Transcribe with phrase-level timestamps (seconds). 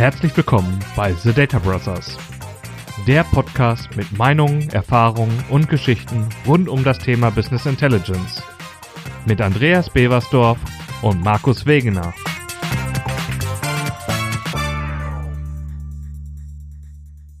[0.00, 2.16] Herzlich willkommen bei The Data Brothers,
[3.06, 8.42] der Podcast mit Meinungen, Erfahrungen und Geschichten rund um das Thema Business Intelligence.
[9.26, 10.58] Mit Andreas Beversdorf
[11.02, 12.14] und Markus Wegener.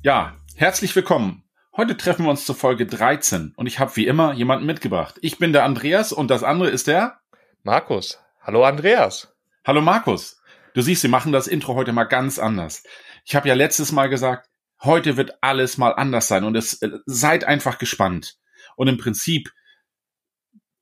[0.02, 1.42] Ja, herzlich willkommen.
[1.74, 5.14] Heute treffen wir uns zur Folge 13 und ich habe wie immer jemanden mitgebracht.
[5.22, 7.20] Ich bin der Andreas und das andere ist der
[7.62, 8.18] Markus.
[8.42, 9.34] Hallo Andreas.
[9.64, 10.39] Hallo Markus.
[10.74, 12.82] Du siehst, sie machen das Intro heute mal ganz anders.
[13.24, 14.48] Ich habe ja letztes Mal gesagt,
[14.82, 18.36] heute wird alles mal anders sein und es äh, seid einfach gespannt.
[18.76, 19.52] Und im Prinzip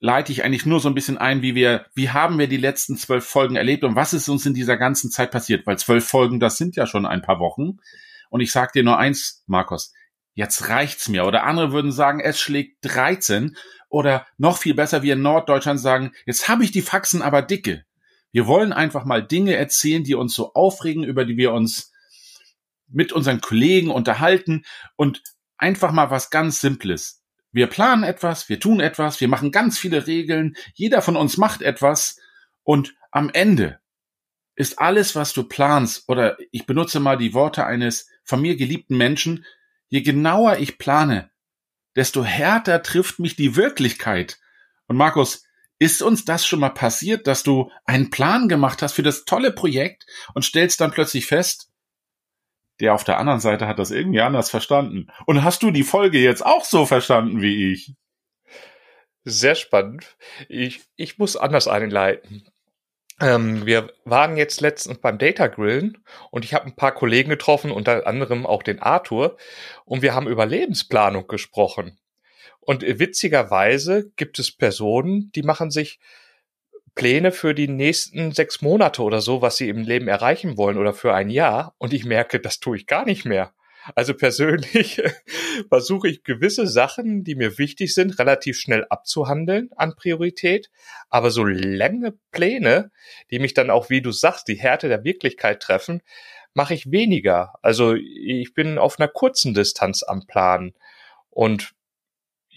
[0.01, 2.97] leite ich eigentlich nur so ein bisschen ein, wie wir, wie haben wir die letzten
[2.97, 5.67] zwölf Folgen erlebt und was ist uns in dieser ganzen Zeit passiert?
[5.67, 7.79] Weil zwölf Folgen, das sind ja schon ein paar Wochen.
[8.31, 9.93] Und ich sag dir nur eins, Markus,
[10.35, 11.25] jetzt reicht's mir.
[11.25, 13.57] Oder andere würden sagen, es schlägt 13.
[13.89, 17.85] Oder noch viel besser, wir in Norddeutschland sagen, jetzt habe ich die Faxen aber dicke.
[18.39, 21.91] Wir wollen einfach mal Dinge erzählen, die uns so aufregen, über die wir uns
[22.87, 25.25] mit unseren Kollegen unterhalten und
[25.57, 27.21] einfach mal was ganz Simples.
[27.51, 31.63] Wir planen etwas, wir tun etwas, wir machen ganz viele Regeln, jeder von uns macht
[31.63, 32.21] etwas
[32.63, 33.81] und am Ende
[34.55, 38.97] ist alles, was du planst, oder ich benutze mal die Worte eines von mir geliebten
[38.97, 39.47] Menschen,
[39.89, 41.33] je genauer ich plane,
[41.97, 44.39] desto härter trifft mich die Wirklichkeit.
[44.87, 45.43] Und Markus,
[45.79, 49.53] ist uns das schon mal passiert, dass du einen Plan gemacht hast für das tolle
[49.53, 51.71] Projekt und stellst dann plötzlich fest,
[52.81, 55.09] der auf der anderen Seite hat das irgendwie anders verstanden.
[55.27, 57.95] Und hast du die Folge jetzt auch so verstanden wie ich?
[59.25, 60.17] Sehr spannend.
[60.49, 62.49] Ich, ich muss anders einleiten.
[63.21, 65.99] Ähm, wir waren jetzt letztens beim Data Grillen
[66.31, 69.37] und ich habe ein paar Kollegen getroffen, unter anderem auch den Arthur,
[69.85, 71.99] und wir haben über Lebensplanung gesprochen.
[72.69, 75.99] Und witzigerweise gibt es Personen, die machen sich
[76.95, 80.93] Pläne für die nächsten sechs Monate oder so, was sie im Leben erreichen wollen oder
[80.93, 81.75] für ein Jahr.
[81.79, 83.55] Und ich merke, das tue ich gar nicht mehr.
[83.95, 85.01] Also persönlich
[85.71, 90.69] versuche ich gewisse Sachen, die mir wichtig sind, relativ schnell abzuhandeln an Priorität.
[91.09, 92.91] Aber so lange Pläne,
[93.31, 96.03] die mich dann auch, wie du sagst, die Härte der Wirklichkeit treffen,
[96.53, 97.55] mache ich weniger.
[97.63, 100.75] Also ich bin auf einer kurzen Distanz am Plan.
[101.31, 101.73] Und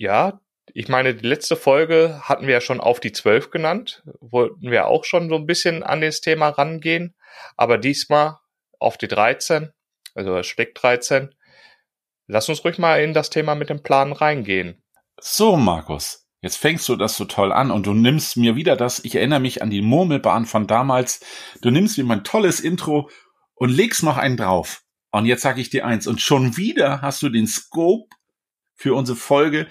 [0.01, 0.41] ja,
[0.73, 4.03] ich meine, die letzte Folge hatten wir ja schon auf die 12 genannt.
[4.19, 7.13] Wollten wir auch schon so ein bisschen an das Thema rangehen.
[7.55, 8.37] Aber diesmal
[8.79, 9.71] auf die 13,
[10.15, 11.33] also Steck 13.
[12.27, 14.81] Lass uns ruhig mal in das Thema mit dem Plan reingehen.
[15.19, 16.25] So, Markus.
[16.41, 19.39] Jetzt fängst du das so toll an und du nimmst mir wieder das, ich erinnere
[19.39, 21.19] mich an die Murmelbahn von damals.
[21.61, 23.11] Du nimmst mir mein tolles Intro
[23.53, 24.81] und legst noch einen drauf.
[25.11, 26.07] Und jetzt sage ich dir eins.
[26.07, 28.09] Und schon wieder hast du den Scope
[28.75, 29.67] für unsere Folge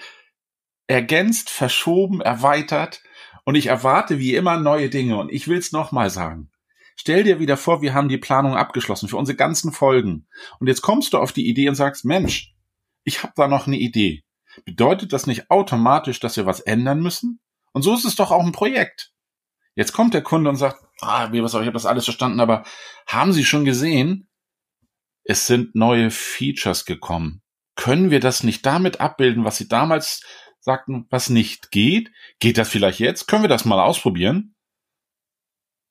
[0.91, 3.01] ergänzt, verschoben, erweitert
[3.45, 6.51] und ich erwarte wie immer neue Dinge und ich will es nochmal sagen.
[6.97, 10.27] Stell dir wieder vor, wir haben die Planung abgeschlossen für unsere ganzen Folgen
[10.59, 12.53] und jetzt kommst du auf die Idee und sagst, Mensch,
[13.03, 14.23] ich habe da noch eine Idee.
[14.65, 17.39] Bedeutet das nicht automatisch, dass wir was ändern müssen?
[17.71, 19.13] Und so ist es doch auch ein Projekt.
[19.75, 22.65] Jetzt kommt der Kunde und sagt, ah, wie was, ich habe das alles verstanden, aber
[23.07, 24.27] haben Sie schon gesehen?
[25.23, 27.41] Es sind neue Features gekommen.
[27.77, 30.21] Können wir das nicht damit abbilden, was Sie damals
[30.61, 32.11] sagten, was nicht geht.
[32.39, 33.27] Geht das vielleicht jetzt?
[33.27, 34.55] Können wir das mal ausprobieren?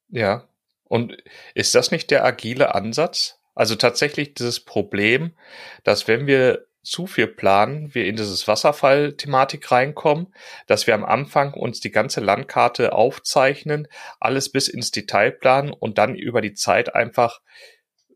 [0.08, 0.48] Ja.
[0.84, 1.16] Und
[1.54, 3.38] ist das nicht der agile Ansatz?
[3.54, 5.36] Also tatsächlich dieses Problem,
[5.84, 10.34] dass wenn wir zu viel planen, wir in dieses Wasserfall-Thematik reinkommen,
[10.66, 13.86] dass wir am Anfang uns die ganze Landkarte aufzeichnen,
[14.18, 17.40] alles bis ins Detail planen und dann über die Zeit einfach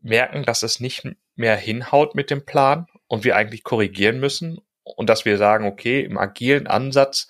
[0.01, 5.09] merken, dass es nicht mehr hinhaut mit dem Plan und wir eigentlich korrigieren müssen und
[5.09, 7.27] dass wir sagen, okay, im agilen Ansatz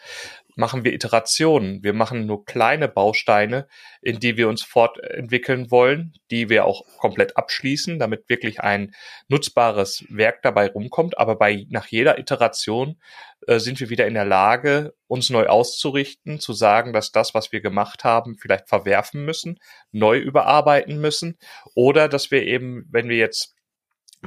[0.55, 1.83] machen wir Iterationen.
[1.83, 3.67] Wir machen nur kleine Bausteine,
[4.01, 8.95] in die wir uns fortentwickeln wollen, die wir auch komplett abschließen, damit wirklich ein
[9.27, 11.17] nutzbares Werk dabei rumkommt.
[11.17, 12.99] Aber bei, nach jeder Iteration
[13.47, 17.51] äh, sind wir wieder in der Lage, uns neu auszurichten, zu sagen, dass das, was
[17.51, 19.59] wir gemacht haben, vielleicht verwerfen müssen,
[19.91, 21.37] neu überarbeiten müssen
[21.73, 23.54] oder dass wir eben, wenn wir jetzt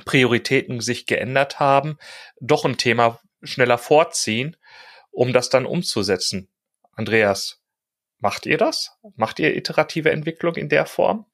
[0.04, 1.98] Prioritäten sich geändert haben,
[2.40, 4.56] doch ein Thema schneller vorziehen,
[5.10, 6.48] um das dann umzusetzen.
[6.92, 7.62] Andreas,
[8.18, 8.92] macht ihr das?
[9.16, 11.26] Macht ihr iterative Entwicklung in der Form?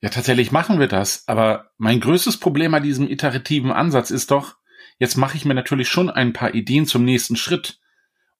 [0.00, 1.28] Ja, tatsächlich machen wir das.
[1.28, 4.56] Aber mein größtes Problem an diesem iterativen Ansatz ist doch,
[4.98, 7.78] jetzt mache ich mir natürlich schon ein paar Ideen zum nächsten Schritt.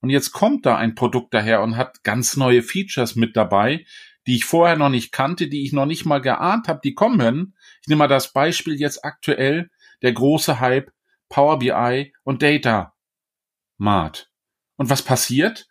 [0.01, 3.87] Und jetzt kommt da ein Produkt daher und hat ganz neue Features mit dabei,
[4.27, 7.57] die ich vorher noch nicht kannte, die ich noch nicht mal geahnt habe, die kommen.
[7.81, 9.71] Ich nehme mal das Beispiel jetzt aktuell,
[10.03, 10.93] der große Hype
[11.29, 12.95] Power BI und Data
[13.79, 14.31] Mart.
[14.77, 15.69] Und was passiert?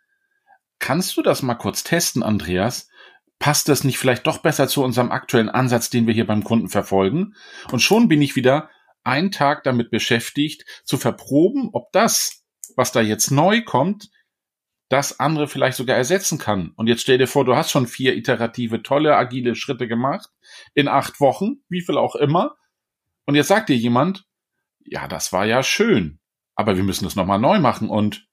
[0.79, 2.89] Kannst du das mal kurz testen, Andreas?
[3.41, 6.69] passt das nicht vielleicht doch besser zu unserem aktuellen Ansatz, den wir hier beim Kunden
[6.69, 7.33] verfolgen?
[7.71, 8.69] Und schon bin ich wieder
[9.03, 12.45] einen Tag damit beschäftigt, zu verproben, ob das,
[12.77, 14.11] was da jetzt neu kommt,
[14.89, 16.71] das andere vielleicht sogar ersetzen kann.
[16.75, 20.29] Und jetzt stell dir vor, du hast schon vier iterative, tolle, agile Schritte gemacht
[20.75, 22.57] in acht Wochen, wie viel auch immer.
[23.25, 24.25] Und jetzt sagt dir jemand,
[24.79, 26.19] ja, das war ja schön,
[26.55, 28.27] aber wir müssen das nochmal neu machen und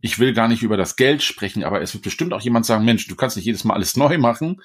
[0.00, 2.84] ich will gar nicht über das Geld sprechen, aber es wird bestimmt auch jemand sagen,
[2.84, 4.62] Mensch, du kannst nicht jedes Mal alles neu machen.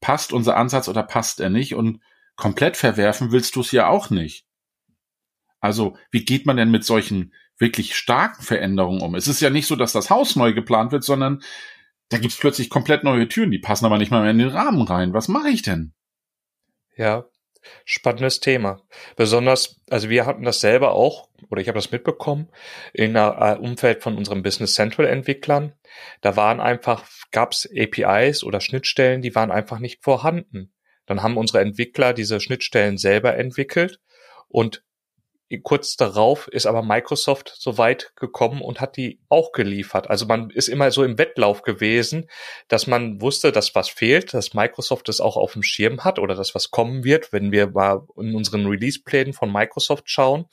[0.00, 1.74] Passt unser Ansatz oder passt er nicht?
[1.74, 2.00] Und
[2.36, 4.46] komplett verwerfen willst du es ja auch nicht.
[5.60, 9.16] Also, wie geht man denn mit solchen wirklich starken Veränderungen um?
[9.16, 11.42] Es ist ja nicht so, dass das Haus neu geplant wird, sondern
[12.08, 14.82] da gibt's plötzlich komplett neue Türen, die passen aber nicht mal mehr in den Rahmen
[14.82, 15.12] rein.
[15.12, 15.92] Was mache ich denn?
[16.96, 17.24] Ja,
[17.84, 18.82] Spannendes Thema.
[19.16, 22.48] Besonders, also wir hatten das selber auch, oder ich habe das mitbekommen,
[22.92, 25.72] in einem Umfeld von unseren Business Central Entwicklern.
[26.20, 30.72] Da waren einfach, gab es APIs oder Schnittstellen, die waren einfach nicht vorhanden.
[31.06, 34.00] Dann haben unsere Entwickler diese Schnittstellen selber entwickelt
[34.48, 34.84] und
[35.62, 40.10] kurz darauf ist aber Microsoft so weit gekommen und hat die auch geliefert.
[40.10, 42.28] Also man ist immer so im Wettlauf gewesen,
[42.68, 46.34] dass man wusste, dass was fehlt, dass Microsoft es auch auf dem Schirm hat oder
[46.34, 50.44] dass was kommen wird, wenn wir mal in unseren Release-Plänen von Microsoft schauen.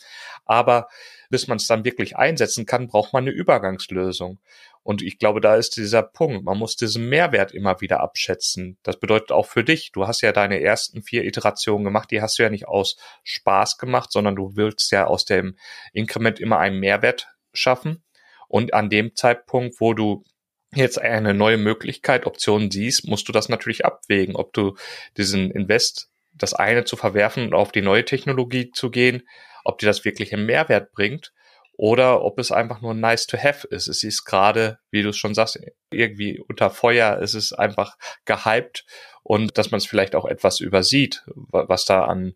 [0.46, 0.88] Aber
[1.30, 4.40] bis man es dann wirklich einsetzen kann, braucht man eine Übergangslösung.
[4.86, 6.46] Und ich glaube, da ist dieser Punkt.
[6.46, 8.78] Man muss diesen Mehrwert immer wieder abschätzen.
[8.84, 9.92] Das bedeutet auch für dich.
[9.92, 12.12] Du hast ja deine ersten vier Iterationen gemacht.
[12.12, 15.58] Die hast du ja nicht aus Spaß gemacht, sondern du willst ja aus dem
[15.92, 18.04] Inkrement immer einen Mehrwert schaffen.
[18.48, 20.24] Und an dem Zeitpunkt, wo du
[20.72, 24.76] jetzt eine neue Möglichkeit, Option siehst, musst du das natürlich abwägen, ob du
[25.18, 29.24] diesen Invest, das eine zu verwerfen und auf die neue Technologie zu gehen,
[29.64, 31.34] ob dir das wirklich einen Mehrwert bringt
[31.78, 33.88] oder ob es einfach nur nice to have ist.
[33.88, 35.60] Es ist gerade, wie du es schon sagst,
[35.92, 38.86] irgendwie unter Feuer, es ist einfach gehypt
[39.24, 42.36] und dass man es vielleicht auch etwas übersieht, was da an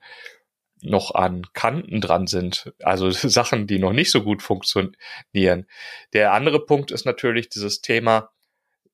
[0.82, 5.68] noch an Kanten dran sind, also Sachen, die noch nicht so gut funktionieren.
[6.14, 8.32] Der andere Punkt ist natürlich dieses Thema,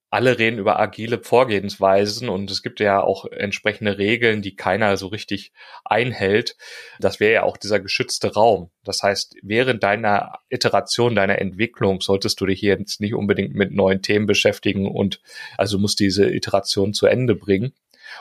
[0.09, 5.07] alle reden über agile Vorgehensweisen und es gibt ja auch entsprechende Regeln, die keiner so
[5.07, 5.51] richtig
[5.83, 6.55] einhält.
[6.99, 8.71] Das wäre ja auch dieser geschützte Raum.
[8.83, 13.71] Das heißt, während deiner Iteration, deiner Entwicklung solltest du dich hier jetzt nicht unbedingt mit
[13.71, 15.21] neuen Themen beschäftigen und
[15.57, 17.73] also musst diese Iteration zu Ende bringen,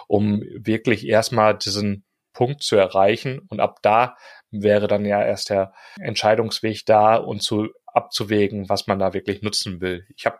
[0.09, 4.17] um wirklich erstmal diesen Punkt zu erreichen und ab da
[4.51, 9.81] wäre dann ja erst der Entscheidungsweg da und zu abzuwägen, was man da wirklich nutzen
[9.81, 10.05] will.
[10.17, 10.39] Ich habe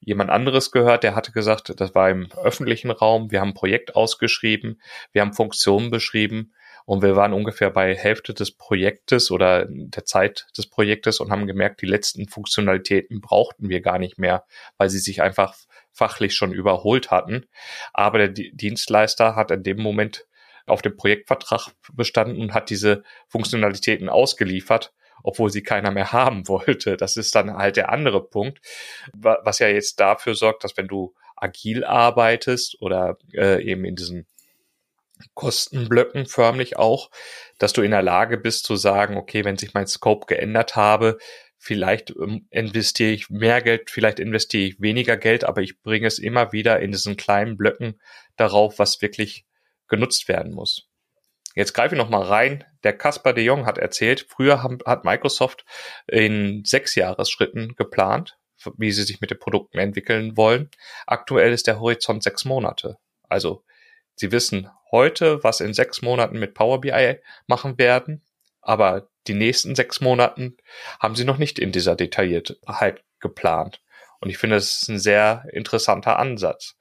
[0.00, 3.94] jemand anderes gehört, der hatte gesagt, das war im öffentlichen Raum, wir haben ein Projekt
[3.94, 4.80] ausgeschrieben,
[5.12, 6.52] wir haben Funktionen beschrieben
[6.86, 11.46] und wir waren ungefähr bei Hälfte des Projektes oder der Zeit des Projektes und haben
[11.46, 14.44] gemerkt, die letzten Funktionalitäten brauchten wir gar nicht mehr,
[14.78, 15.54] weil sie sich einfach
[15.92, 17.46] fachlich schon überholt hatten.
[17.92, 20.26] Aber der Dienstleister hat in dem Moment
[20.66, 26.96] auf dem Projektvertrag bestanden und hat diese Funktionalitäten ausgeliefert obwohl sie keiner mehr haben wollte.
[26.96, 28.60] Das ist dann halt der andere Punkt,
[29.12, 34.26] was ja jetzt dafür sorgt, dass wenn du agil arbeitest oder äh, eben in diesen
[35.34, 37.10] Kostenblöcken förmlich auch,
[37.58, 41.18] dass du in der Lage bist zu sagen, okay, wenn sich mein Scope geändert habe,
[41.58, 46.18] vielleicht ähm, investiere ich mehr Geld, vielleicht investiere ich weniger Geld, aber ich bringe es
[46.18, 48.00] immer wieder in diesen kleinen Blöcken
[48.36, 49.44] darauf, was wirklich
[49.88, 50.88] genutzt werden muss.
[51.54, 52.64] Jetzt greife ich noch mal rein.
[52.82, 55.64] Der Caspar de Jong hat erzählt, früher hat Microsoft
[56.06, 58.38] in sechs Jahresschritten geplant,
[58.76, 60.70] wie sie sich mit den Produkten entwickeln wollen.
[61.06, 62.96] Aktuell ist der Horizont sechs Monate.
[63.28, 63.64] Also
[64.14, 68.24] sie wissen heute, was in sechs Monaten mit Power BI machen werden,
[68.60, 70.56] aber die nächsten sechs Monaten
[70.98, 73.80] haben sie noch nicht in dieser Detailliertheit geplant.
[74.20, 76.76] Und ich finde, das ist ein sehr interessanter Ansatz.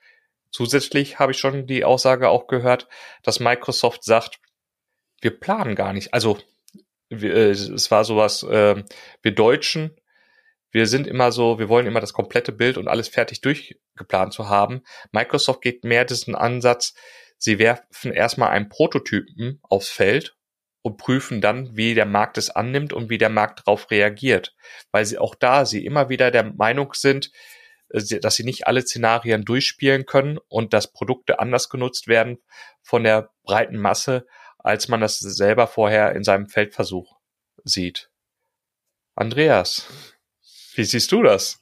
[0.52, 2.88] Zusätzlich habe ich schon die Aussage auch gehört,
[3.24, 4.40] dass Microsoft sagt,
[5.22, 6.14] wir planen gar nicht.
[6.14, 6.40] Also
[7.10, 8.84] wir, äh, es war sowas, äh,
[9.22, 9.96] wir Deutschen,
[10.72, 14.50] wir sind immer so, wir wollen immer das komplette Bild und alles fertig durchgeplant zu
[14.50, 14.82] haben.
[15.12, 16.94] Microsoft geht mehr diesen Ansatz,
[17.38, 20.36] sie werfen erstmal einen Prototypen aufs Feld
[20.82, 24.56] und prüfen dann, wie der Markt es annimmt und wie der Markt darauf reagiert.
[24.92, 27.32] Weil sie auch da, sie immer wieder der Meinung sind,
[27.90, 32.38] äh, dass sie nicht alle Szenarien durchspielen können und dass Produkte anders genutzt werden
[32.82, 34.26] von der breiten Masse,
[34.60, 37.18] als man das selber vorher in seinem Feldversuch
[37.64, 38.10] sieht.
[39.16, 39.88] Andreas,
[40.76, 41.60] wie siehst du das?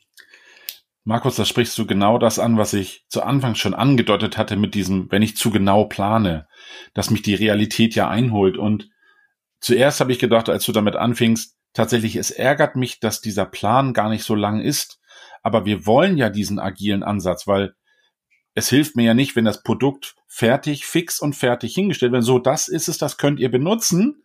[1.04, 4.76] Markus, da sprichst du genau das an, was ich zu Anfang schon angedeutet hatte mit
[4.76, 6.50] diesem, wenn ich zu genau plane,
[6.94, 8.58] dass mich die Realität ja einholt.
[8.58, 8.90] Und
[9.62, 13.94] zuerst habe ich gedacht, als du damit anfingst, tatsächlich, es ärgert mich, dass dieser Plan
[13.94, 15.00] gar nicht so lang ist.
[15.44, 17.74] Aber wir wollen ja diesen agilen Ansatz, weil
[18.58, 22.24] es hilft mir ja nicht, wenn das Produkt fertig, fix und fertig hingestellt wird.
[22.24, 24.24] So, das ist es, das könnt ihr benutzen,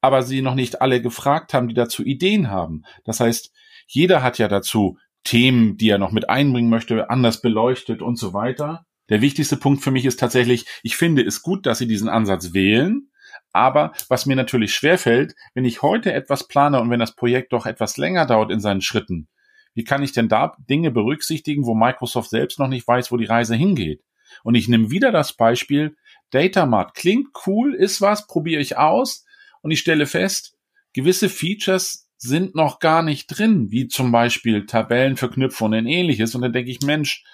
[0.00, 2.82] aber sie noch nicht alle gefragt haben, die dazu Ideen haben.
[3.04, 3.52] Das heißt,
[3.86, 8.34] jeder hat ja dazu Themen, die er noch mit einbringen möchte, anders beleuchtet und so
[8.34, 8.84] weiter.
[9.10, 12.52] Der wichtigste Punkt für mich ist tatsächlich, ich finde es gut, dass sie diesen Ansatz
[12.52, 13.10] wählen.
[13.52, 17.66] Aber was mir natürlich schwerfällt, wenn ich heute etwas plane und wenn das Projekt doch
[17.66, 19.28] etwas länger dauert in seinen Schritten,
[19.76, 23.26] wie kann ich denn da Dinge berücksichtigen, wo Microsoft selbst noch nicht weiß, wo die
[23.26, 24.02] Reise hingeht?
[24.42, 25.96] Und ich nehme wieder das Beispiel,
[26.30, 29.26] Datamart klingt cool, ist was, probiere ich aus
[29.60, 30.56] und ich stelle fest,
[30.94, 36.34] gewisse Features sind noch gar nicht drin, wie zum Beispiel Tabellenverknüpfungen und ähnliches.
[36.34, 37.24] Und dann denke ich, Mensch,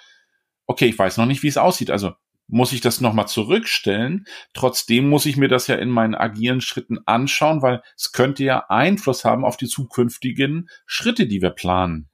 [0.65, 1.89] okay, ich weiß noch nicht, wie es aussieht.
[1.89, 2.11] Also
[2.47, 4.25] muss ich das nochmal zurückstellen.
[4.53, 8.65] Trotzdem muss ich mir das ja in meinen agilen Schritten anschauen, weil es könnte ja
[8.67, 12.09] Einfluss haben auf die zukünftigen Schritte, die wir planen.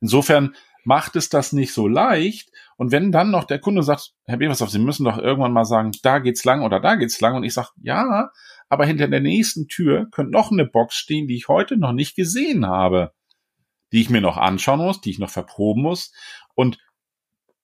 [0.00, 0.54] Insofern
[0.84, 2.50] macht es das nicht so leicht.
[2.76, 5.92] Und wenn dann noch der Kunde sagt, Herr Beversdorf, Sie müssen doch irgendwann mal sagen,
[6.02, 7.36] da geht's lang oder da geht's lang.
[7.36, 8.30] Und ich sage, ja,
[8.68, 12.16] aber hinter der nächsten Tür könnte noch eine Box stehen, die ich heute noch nicht
[12.16, 13.12] gesehen habe,
[13.92, 16.12] die ich mir noch anschauen muss, die ich noch verproben muss.
[16.54, 16.78] Und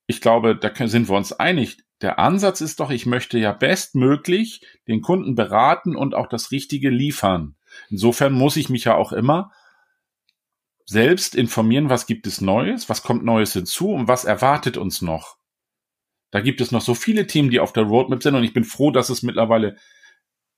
[0.06, 1.78] ich glaube, da sind wir uns einig.
[2.02, 6.90] Der Ansatz ist doch, ich möchte ja bestmöglich den Kunden beraten und auch das Richtige
[6.90, 7.56] liefern.
[7.88, 9.50] Insofern muss ich mich ja auch immer
[10.86, 15.36] selbst informieren, was gibt es Neues, was kommt Neues hinzu und was erwartet uns noch.
[16.30, 18.64] Da gibt es noch so viele Themen, die auf der Roadmap sind und ich bin
[18.64, 19.76] froh, dass es mittlerweile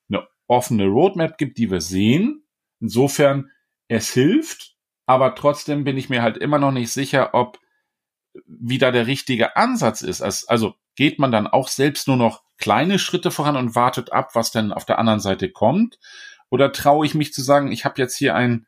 [0.08, 2.44] eine offene Roadmap gibt, die wir sehen.
[2.80, 3.50] Insofern,
[3.88, 7.58] es hilft, aber trotzdem bin ich mir halt immer noch nicht sicher, ob
[8.46, 10.20] wieder der richtige Ansatz ist.
[10.20, 14.50] Also geht man dann auch selbst nur noch kleine Schritte voran und wartet ab, was
[14.50, 15.98] denn auf der anderen Seite kommt?
[16.50, 18.66] Oder traue ich mich zu sagen, ich habe jetzt hier ein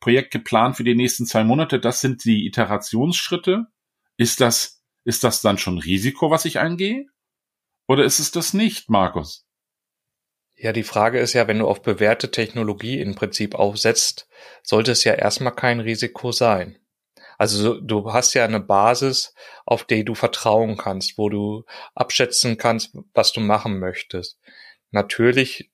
[0.00, 1.80] Projekt geplant für die nächsten zwei Monate.
[1.80, 3.66] Das sind die Iterationsschritte.
[4.16, 7.06] Ist das, ist das dann schon Risiko, was ich eingehe?
[7.86, 9.46] Oder ist es das nicht, Markus?
[10.56, 14.28] Ja, die Frage ist ja, wenn du auf bewährte Technologie im Prinzip aufsetzt,
[14.62, 16.78] sollte es ja erstmal kein Risiko sein.
[17.38, 19.32] Also du hast ja eine Basis,
[19.64, 21.64] auf die du vertrauen kannst, wo du
[21.94, 24.40] abschätzen kannst, was du machen möchtest.
[24.90, 25.70] Natürlich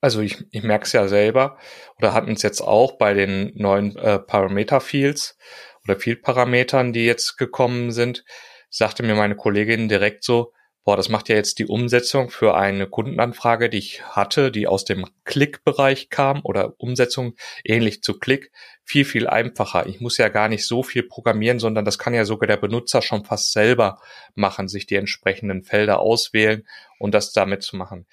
[0.00, 1.58] also ich, ich merke es ja selber
[1.96, 5.36] oder hatten es jetzt auch bei den neuen äh, Parameter-Fields
[5.84, 8.24] oder Field-Parametern, die jetzt gekommen sind,
[8.70, 10.52] sagte mir meine Kollegin direkt so,
[10.88, 14.86] boah, das macht ja jetzt die Umsetzung für eine Kundenanfrage, die ich hatte, die aus
[14.86, 18.52] dem Klick-Bereich kam oder Umsetzung ähnlich zu Klick,
[18.84, 19.86] viel, viel einfacher.
[19.86, 23.02] Ich muss ja gar nicht so viel programmieren, sondern das kann ja sogar der Benutzer
[23.02, 24.00] schon fast selber
[24.34, 26.66] machen, sich die entsprechenden Felder auswählen
[26.98, 28.06] und das damit zu machen.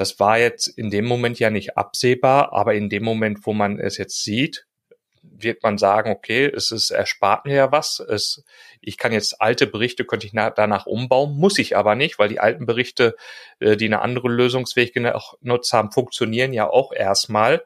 [0.00, 3.78] Das war jetzt in dem Moment ja nicht absehbar, aber in dem Moment, wo man
[3.78, 4.66] es jetzt sieht,
[5.20, 8.00] wird man sagen, okay, es ist, erspart mir ja was.
[8.00, 8.42] Es,
[8.80, 12.30] ich kann jetzt alte Berichte, könnte ich nach, danach umbauen, muss ich aber nicht, weil
[12.30, 13.14] die alten Berichte,
[13.58, 17.62] äh, die eine andere Lösungsweg genutzt haben, funktionieren ja auch erstmal.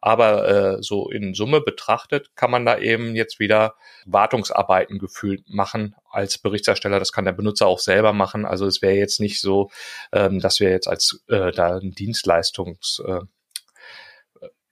[0.00, 3.74] Aber äh, so in Summe betrachtet kann man da eben jetzt wieder
[4.04, 6.98] Wartungsarbeiten gefühlt machen als Berichtersteller.
[6.98, 8.44] Das kann der Benutzer auch selber machen.
[8.44, 9.70] Also es wäre jetzt nicht so,
[10.12, 13.20] ähm, dass wir jetzt als äh, da einen Dienstleistungs äh,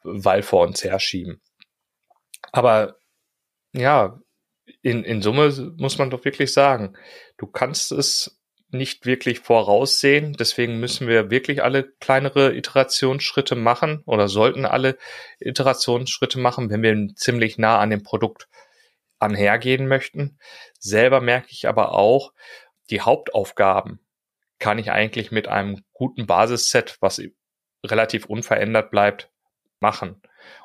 [0.02, 1.40] Wall vor uns herschieben.
[2.52, 2.96] Aber
[3.72, 4.20] ja,
[4.82, 6.96] in, in Summe muss man doch wirklich sagen,
[7.38, 8.38] du kannst es
[8.74, 10.34] nicht wirklich voraussehen.
[10.34, 14.98] Deswegen müssen wir wirklich alle kleinere Iterationsschritte machen oder sollten alle
[15.38, 18.48] Iterationsschritte machen, wenn wir ziemlich nah an dem Produkt
[19.18, 20.38] anhergehen möchten.
[20.78, 22.32] Selber merke ich aber auch,
[22.90, 24.00] die Hauptaufgaben
[24.58, 27.20] kann ich eigentlich mit einem guten Basisset, was
[27.84, 29.30] relativ unverändert bleibt,
[29.80, 30.20] machen.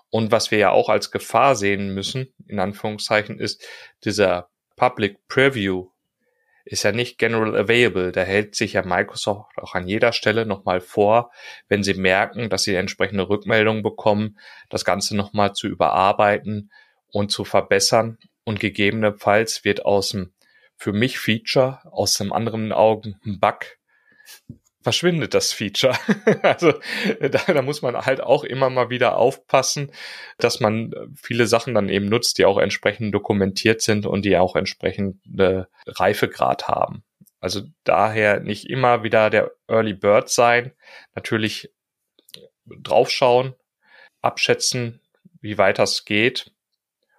[0.09, 3.65] Und was wir ja auch als Gefahr sehen müssen, in Anführungszeichen, ist
[4.03, 5.89] dieser Public Preview
[6.69, 8.11] ist ja nicht general available.
[8.11, 11.31] Da hält sich ja Microsoft auch an jeder Stelle nochmal vor,
[11.67, 14.37] wenn sie merken, dass sie entsprechende Rückmeldungen bekommen,
[14.69, 16.71] das Ganze nochmal zu überarbeiten
[17.07, 18.19] und zu verbessern.
[18.43, 20.31] Und gegebenenfalls wird aus dem
[20.75, 23.65] für mich Feature, aus dem anderen Augen ein Bug,
[24.89, 25.95] verschwindet das Feature.
[26.41, 26.73] also
[27.19, 29.91] da, da, muss man halt auch immer mal wieder aufpassen,
[30.39, 34.55] dass man viele Sachen dann eben nutzt, die auch entsprechend dokumentiert sind und die auch
[34.55, 37.03] entsprechende Reifegrad haben.
[37.39, 40.71] Also daher nicht immer wieder der Early Bird sein,
[41.13, 41.71] natürlich
[42.65, 43.53] draufschauen,
[44.23, 45.01] abschätzen,
[45.39, 46.51] wie weit das geht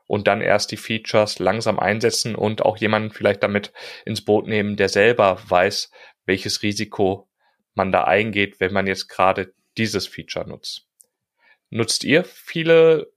[0.09, 3.73] und dann erst die Features langsam einsetzen und auch jemanden vielleicht damit
[4.05, 5.93] ins Boot nehmen, der selber weiß,
[6.27, 7.30] welches Risiko
[7.75, 10.87] man da eingeht, wenn man jetzt gerade dieses Feature nutzt.
[11.71, 13.13] Nutzt ihr viele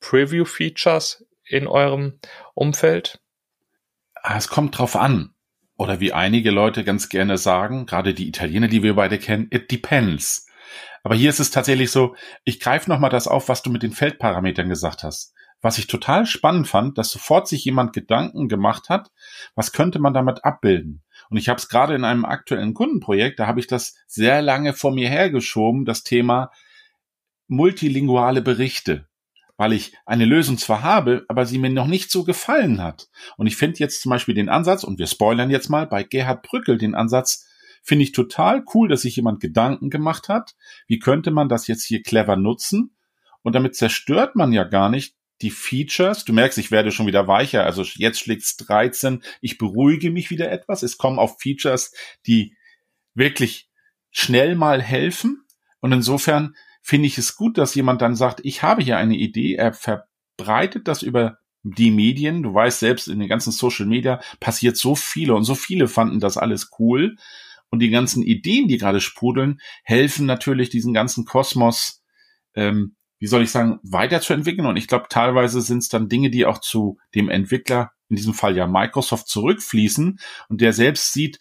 [0.00, 2.20] Preview-Features in eurem
[2.54, 3.20] Umfeld?
[4.14, 5.34] Ah, es kommt drauf an.
[5.76, 9.70] Oder wie einige Leute ganz gerne sagen, gerade die Italiener, die wir beide kennen, it
[9.70, 10.46] depends.
[11.02, 13.92] Aber hier ist es tatsächlich so, ich greife nochmal das auf, was du mit den
[13.92, 15.32] Feldparametern gesagt hast.
[15.62, 19.10] Was ich total spannend fand, dass sofort sich jemand Gedanken gemacht hat,
[19.54, 21.02] was könnte man damit abbilden.
[21.30, 24.74] Und ich habe es gerade in einem aktuellen Kundenprojekt, da habe ich das sehr lange
[24.74, 26.50] vor mir hergeschoben, das Thema
[27.46, 29.06] multilinguale Berichte
[29.60, 33.10] weil ich eine Lösung zwar habe, aber sie mir noch nicht so gefallen hat.
[33.36, 36.40] Und ich finde jetzt zum Beispiel den Ansatz, und wir spoilern jetzt mal bei Gerhard
[36.40, 37.46] Brückel den Ansatz,
[37.82, 40.54] finde ich total cool, dass sich jemand Gedanken gemacht hat,
[40.86, 42.96] wie könnte man das jetzt hier clever nutzen?
[43.42, 46.24] Und damit zerstört man ja gar nicht die Features.
[46.24, 47.64] Du merkst, ich werde schon wieder weicher.
[47.64, 49.22] Also jetzt schlägt's 13.
[49.40, 50.82] Ich beruhige mich wieder etwas.
[50.82, 51.92] Es kommen auf Features,
[52.26, 52.56] die
[53.14, 53.68] wirklich
[54.10, 55.44] schnell mal helfen.
[55.80, 59.54] Und insofern finde ich es gut, dass jemand dann sagt, ich habe hier eine Idee,
[59.54, 62.42] er verbreitet das über die Medien.
[62.42, 66.20] Du weißt selbst, in den ganzen Social Media passiert so viele und so viele fanden
[66.20, 67.16] das alles cool.
[67.70, 72.02] Und die ganzen Ideen, die gerade sprudeln, helfen natürlich diesen ganzen Kosmos,
[72.54, 74.66] ähm, wie soll ich sagen, weiterzuentwickeln.
[74.66, 78.34] Und ich glaube, teilweise sind es dann Dinge, die auch zu dem Entwickler, in diesem
[78.34, 81.38] Fall ja Microsoft, zurückfließen und der selbst sieht,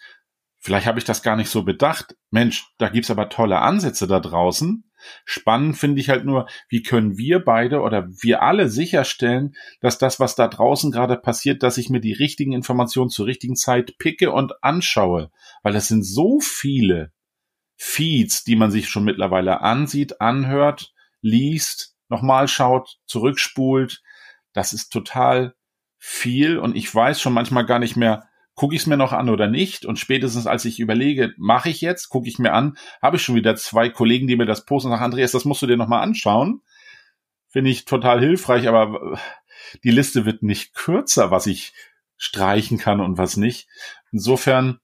[0.60, 2.16] vielleicht habe ich das gar nicht so bedacht.
[2.30, 4.84] Mensch, da gibt's aber tolle Ansätze da draußen.
[5.24, 10.20] Spannend finde ich halt nur, wie können wir beide oder wir alle sicherstellen, dass das,
[10.20, 14.32] was da draußen gerade passiert, dass ich mir die richtigen Informationen zur richtigen Zeit picke
[14.32, 15.32] und anschaue.
[15.64, 17.14] Weil es sind so viele
[17.78, 24.02] Feeds, die man sich schon mittlerweile ansieht, anhört, liest, nochmal schaut, zurückspult.
[24.54, 25.56] Das ist total
[25.98, 29.30] viel und ich weiß schon manchmal gar nicht mehr, gucke ich es mir noch an
[29.30, 29.86] oder nicht?
[29.86, 33.36] Und spätestens als ich überlege, mache ich jetzt, gucke ich mir an, habe ich schon
[33.36, 35.88] wieder zwei Kollegen, die mir das posten und sagen, Andreas, das musst du dir noch
[35.88, 36.62] mal anschauen.
[37.48, 39.20] Finde ich total hilfreich, aber
[39.84, 41.74] die Liste wird nicht kürzer, was ich
[42.18, 43.68] streichen kann und was nicht.
[44.12, 44.80] Insofern,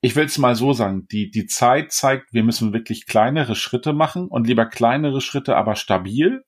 [0.00, 3.92] ich will es mal so sagen, die, die Zeit zeigt, wir müssen wirklich kleinere Schritte
[3.92, 6.44] machen und lieber kleinere Schritte, aber stabil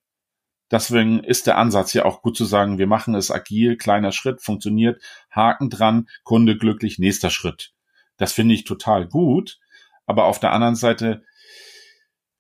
[0.71, 4.41] Deswegen ist der Ansatz ja auch gut zu sagen, wir machen es agil, kleiner Schritt,
[4.41, 7.73] funktioniert, Haken dran, Kunde glücklich, nächster Schritt.
[8.17, 9.59] Das finde ich total gut.
[10.07, 11.25] Aber auf der anderen Seite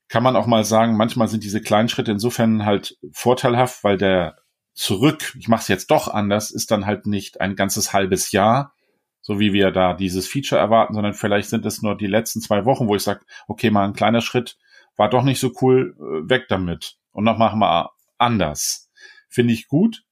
[0.08, 4.37] kann man auch mal sagen, manchmal sind diese kleinen Schritte insofern halt vorteilhaft, weil der
[4.74, 8.74] zurück, ich mache es jetzt doch anders, ist dann halt nicht ein ganzes halbes Jahr,
[9.20, 12.64] so wie wir da dieses Feature erwarten, sondern vielleicht sind es nur die letzten zwei
[12.64, 14.56] Wochen, wo ich sage, okay, mal ein kleiner Schritt,
[14.96, 16.96] war doch nicht so cool, äh, weg damit.
[17.12, 18.90] Und noch machen wir anders.
[19.28, 20.04] Finde ich gut.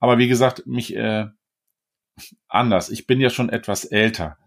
[0.00, 1.26] Aber wie gesagt, mich äh,
[2.48, 2.90] anders.
[2.90, 4.38] Ich bin ja schon etwas älter.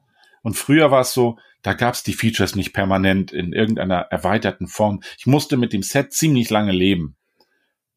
[0.42, 4.68] Und früher war es so, da gab es die Features nicht permanent in irgendeiner erweiterten
[4.68, 5.02] Form.
[5.18, 7.16] Ich musste mit dem Set ziemlich lange leben.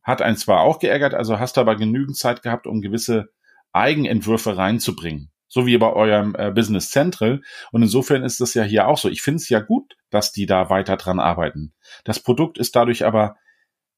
[0.02, 3.28] Hat einen zwar auch geärgert, also hast du aber genügend Zeit gehabt, um gewisse
[3.72, 5.30] Eigenentwürfe reinzubringen.
[5.48, 7.42] So wie bei eurem äh, Business Central.
[7.72, 9.08] Und insofern ist das ja hier auch so.
[9.08, 11.72] Ich finde es ja gut, dass die da weiter dran arbeiten.
[12.04, 13.36] Das Produkt ist dadurch aber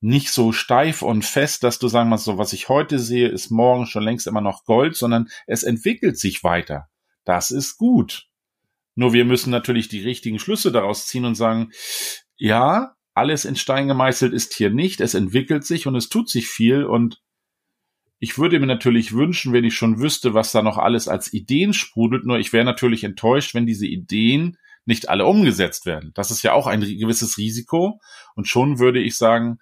[0.00, 3.50] nicht so steif und fest, dass du sagen musst, so was ich heute sehe, ist
[3.50, 6.88] morgen schon längst immer noch Gold, sondern es entwickelt sich weiter.
[7.24, 8.28] Das ist gut.
[8.94, 11.70] Nur wir müssen natürlich die richtigen Schlüsse daraus ziehen und sagen,
[12.36, 16.48] ja, alles in Stein gemeißelt ist hier nicht, es entwickelt sich und es tut sich
[16.48, 17.20] viel und
[18.22, 21.72] ich würde mir natürlich wünschen, wenn ich schon wüsste, was da noch alles als Ideen
[21.72, 26.12] sprudelt, nur ich wäre natürlich enttäuscht, wenn diese Ideen nicht alle umgesetzt werden.
[26.14, 27.98] Das ist ja auch ein gewisses Risiko.
[28.34, 29.58] Und schon würde ich sagen,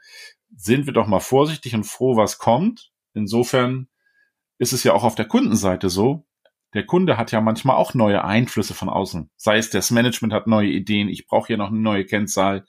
[0.56, 2.90] sind wir doch mal vorsichtig und froh, was kommt.
[3.14, 3.88] Insofern
[4.58, 6.26] ist es ja auch auf der Kundenseite so.
[6.74, 9.30] Der Kunde hat ja manchmal auch neue Einflüsse von außen.
[9.36, 12.66] Sei es das Management hat neue Ideen, ich brauche hier noch eine neue Kennzahl.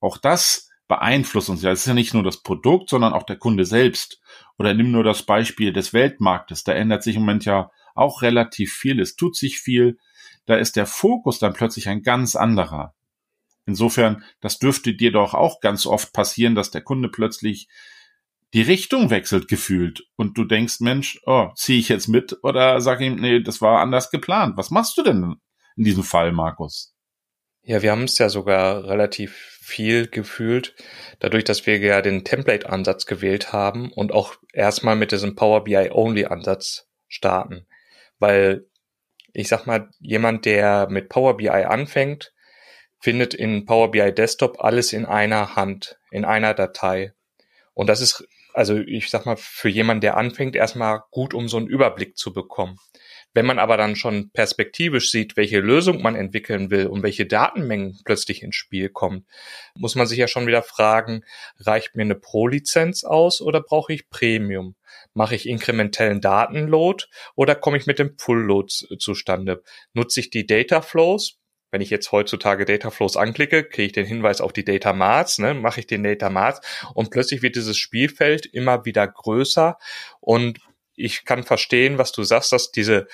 [0.00, 1.70] Auch das beeinflusst uns ja.
[1.70, 4.20] Es ist ja nicht nur das Produkt, sondern auch der Kunde selbst.
[4.58, 6.64] Oder nimm nur das Beispiel des Weltmarktes.
[6.64, 9.00] Da ändert sich im Moment ja auch relativ viel.
[9.00, 9.98] Es tut sich viel
[10.46, 12.94] da ist der Fokus dann plötzlich ein ganz anderer.
[13.66, 17.68] Insofern, das dürfte dir doch auch ganz oft passieren, dass der Kunde plötzlich
[18.52, 23.00] die Richtung wechselt gefühlt und du denkst, Mensch, oh, ziehe ich jetzt mit oder sag
[23.00, 24.56] ihm, nee, das war anders geplant.
[24.56, 25.36] Was machst du denn
[25.76, 26.93] in diesem Fall, Markus?
[27.64, 30.74] Ja, wir haben es ja sogar relativ viel gefühlt,
[31.20, 36.86] dadurch, dass wir ja den Template-Ansatz gewählt haben und auch erstmal mit diesem Power BI-Only-Ansatz
[37.08, 37.66] starten.
[38.18, 38.66] Weil
[39.32, 42.34] ich sag mal, jemand, der mit Power BI anfängt,
[43.00, 47.14] findet in Power BI Desktop alles in einer Hand, in einer Datei.
[47.72, 51.56] Und das ist also ich sag mal, für jemanden, der anfängt, erstmal gut, um so
[51.56, 52.78] einen Überblick zu bekommen.
[53.34, 57.98] Wenn man aber dann schon perspektivisch sieht, welche Lösung man entwickeln will und welche Datenmengen
[58.04, 59.26] plötzlich ins Spiel kommen,
[59.74, 61.24] muss man sich ja schon wieder fragen,
[61.58, 64.76] reicht mir eine Pro-Lizenz aus oder brauche ich Premium?
[65.14, 69.64] Mache ich inkrementellen Datenload oder komme ich mit dem Full-Load zustande?
[69.92, 71.38] Nutze ich die Data Flows?
[71.72, 75.38] Wenn ich jetzt heutzutage Data Flows anklicke, kriege ich den Hinweis auf die Data Marts,
[75.38, 76.60] ne, mache ich den Data Marts
[76.94, 79.76] und plötzlich wird dieses Spielfeld immer wieder größer
[80.20, 80.60] und
[80.96, 83.06] ich kann verstehen, was du sagst, dass diese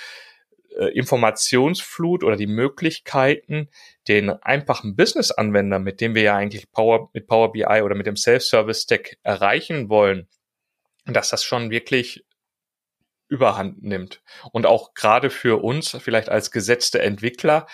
[0.76, 3.68] äh, Informationsflut oder die Möglichkeiten,
[4.08, 8.16] den einfachen Business-Anwender, mit dem wir ja eigentlich Power, mit Power BI oder mit dem
[8.16, 10.28] Self-Service-Stack erreichen wollen,
[11.06, 12.24] dass das schon wirklich
[13.28, 14.22] überhand nimmt.
[14.52, 17.66] Und auch gerade für uns, vielleicht als gesetzte Entwickler,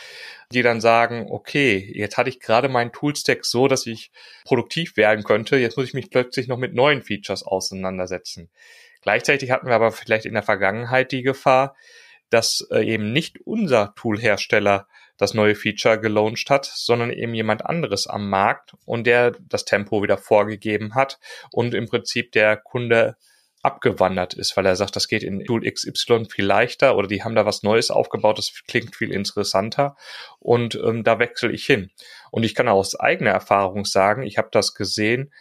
[0.53, 4.13] die dann sagen, okay, jetzt hatte ich gerade meinen Toolstack so, dass ich
[4.45, 8.51] produktiv werden könnte, jetzt muss ich mich plötzlich noch mit neuen Features auseinandersetzen.
[9.07, 11.77] Gleichzeitig hatten wir aber vielleicht in der Vergangenheit die Gefahr,
[12.29, 18.09] dass äh, eben nicht unser Toolhersteller das neue Feature gelauncht hat, sondern eben jemand anderes
[18.09, 21.21] am Markt und der das Tempo wieder vorgegeben hat
[21.53, 23.17] und im Prinzip der Kunde
[23.63, 27.37] abgewandert ist, weil er sagt, das geht in Tool XY viel leichter oder die haben
[27.37, 29.95] da was Neues aufgebaut, das klingt viel interessanter
[30.41, 31.93] und ähm, da wechsle ich hin.
[32.33, 35.33] Und ich kann aus eigener Erfahrung sagen, ich habe das gesehen,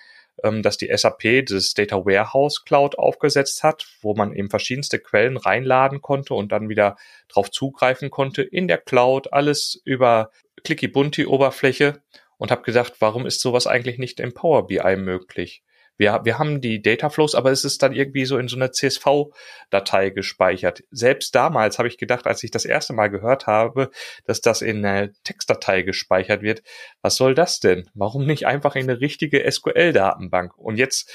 [0.44, 5.38] ähm, dass die SAP das Data Warehouse Cloud aufgesetzt hat, wo man eben verschiedenste Quellen
[5.38, 10.32] reinladen konnte und dann wieder drauf zugreifen konnte in der Cloud, alles über
[10.64, 12.02] Clicky Bunti Oberfläche
[12.38, 15.64] und habe gedacht, warum ist sowas eigentlich nicht im Power BI möglich?
[15.98, 18.72] Wir, wir haben die Data Flows, aber es ist dann irgendwie so in so einer
[18.72, 20.84] CSV-Datei gespeichert.
[20.92, 23.90] Selbst damals habe ich gedacht, als ich das erste Mal gehört habe,
[24.26, 26.64] dass das in einer Textdatei gespeichert wird,
[27.02, 27.90] was soll das denn?
[27.94, 30.58] Warum nicht einfach in eine richtige SQL-Datenbank?
[30.58, 31.12] Und jetzt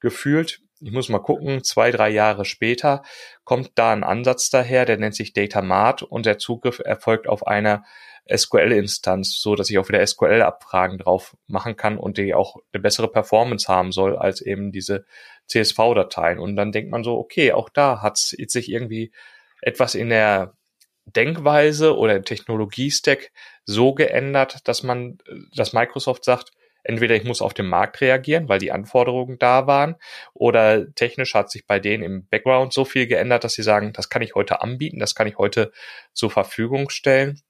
[0.00, 3.02] gefühlt, ich muss mal gucken, zwei, drei Jahre später
[3.44, 7.46] kommt da ein Ansatz daher, der nennt sich Data Mart und der Zugriff erfolgt auf
[7.46, 7.84] einer
[8.32, 13.08] SQL-Instanz, so dass ich auch wieder SQL-Abfragen drauf machen kann und die auch eine bessere
[13.08, 15.04] Performance haben soll als eben diese
[15.46, 16.38] CSV-Dateien.
[16.38, 19.12] Und dann denkt man so, okay, auch da hat sich irgendwie
[19.60, 20.54] etwas in der
[21.06, 23.30] Denkweise oder im Technologiestack
[23.64, 25.18] so geändert, dass man,
[25.54, 29.96] dass Microsoft sagt, entweder ich muss auf den Markt reagieren, weil die Anforderungen da waren,
[30.32, 34.08] oder technisch hat sich bei denen im Background so viel geändert, dass sie sagen, das
[34.08, 35.72] kann ich heute anbieten, das kann ich heute
[36.12, 37.40] zur Verfügung stellen.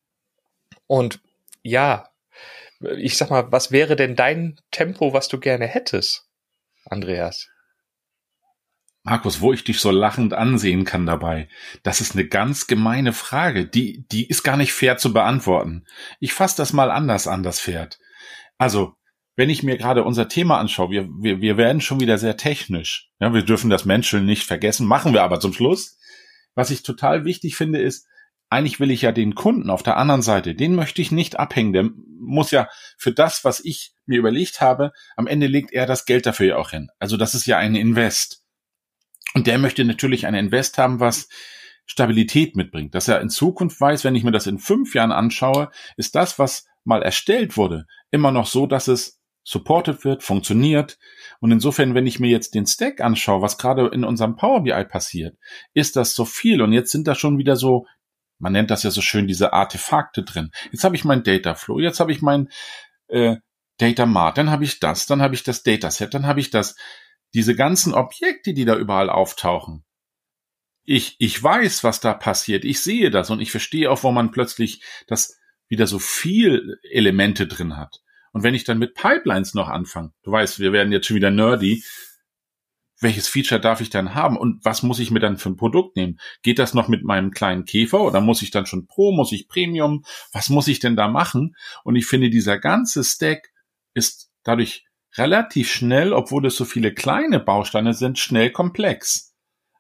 [0.87, 1.21] Und
[1.63, 2.09] ja,
[2.97, 6.29] ich sag mal, was wäre denn dein Tempo, was du gerne hättest,
[6.85, 7.49] Andreas?
[9.07, 11.49] Markus, wo ich dich so lachend ansehen kann dabei,
[11.83, 13.67] das ist eine ganz gemeine Frage.
[13.67, 15.85] Die, die ist gar nicht fair zu beantworten.
[16.21, 17.99] Ich fasse das mal anders an, das Pferd.
[18.57, 18.95] Also,
[19.37, 23.11] wenn ich mir gerade unser Thema anschaue, wir, wir, wir werden schon wieder sehr technisch.
[23.21, 25.99] Ja, wir dürfen das Menschen nicht vergessen, machen wir aber zum Schluss.
[26.55, 28.07] Was ich total wichtig finde, ist,
[28.55, 31.73] eigentlich will ich ja den Kunden auf der anderen Seite, den möchte ich nicht abhängen.
[31.73, 36.07] Der muss ja für das, was ich mir überlegt habe, am Ende legt er das
[36.07, 36.89] Geld dafür ja auch hin.
[36.99, 38.43] Also das ist ja ein Invest.
[39.35, 41.29] Und der möchte natürlich ein Invest haben, was
[41.87, 42.95] Stabilität mitbringt.
[42.95, 46.39] Dass er in Zukunft weiß, wenn ich mir das in fünf Jahren anschaue, ist das,
[46.39, 50.99] was mal erstellt wurde, immer noch so, dass es supported wird, funktioniert.
[51.41, 54.85] Und insofern, wenn ich mir jetzt den Stack anschaue, was gerade in unserem Power BI
[54.85, 55.37] passiert,
[55.75, 56.63] ist das so viel.
[56.63, 57.87] Und jetzt sind da schon wieder so
[58.39, 60.51] man nennt das ja so schön diese Artefakte drin.
[60.71, 62.49] Jetzt habe ich mein Data Flow, jetzt habe ich mein
[63.09, 63.37] äh,
[63.79, 66.77] Data Mart, dann habe ich das, dann habe ich das Dataset, dann habe ich das.
[67.33, 69.85] Diese ganzen Objekte, die da überall auftauchen.
[70.85, 72.65] Ich, ich weiß, was da passiert.
[72.65, 75.37] Ich sehe das und ich verstehe auch, wo man plötzlich das
[75.69, 78.03] wieder so viel Elemente drin hat.
[78.33, 81.31] Und wenn ich dann mit Pipelines noch anfange, du weißt, wir werden jetzt schon wieder
[81.31, 81.83] nerdy,
[83.05, 85.95] welches Feature darf ich dann haben und was muss ich mir dann für ein Produkt
[85.95, 86.19] nehmen?
[86.43, 89.47] Geht das noch mit meinem kleinen Käfer oder muss ich dann schon Pro, muss ich
[89.47, 90.05] Premium?
[90.33, 91.55] Was muss ich denn da machen?
[91.85, 93.53] Und ich finde, dieser ganze Stack
[93.95, 94.85] ist dadurch
[95.17, 99.33] relativ schnell, obwohl es so viele kleine Bausteine sind, schnell komplex.